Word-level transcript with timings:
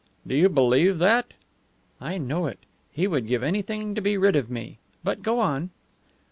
"Do 0.25 0.33
you 0.33 0.49
believe 0.49 0.97
that?" 0.97 1.35
"I 2.01 2.17
know 2.17 2.47
it. 2.47 2.57
He 2.91 3.05
would 3.05 3.27
give 3.27 3.43
anything 3.43 3.93
to 3.93 4.01
be 4.01 4.17
rid 4.17 4.35
of 4.35 4.49
me. 4.49 4.79
But 5.03 5.21
go 5.21 5.39
on." 5.39 5.69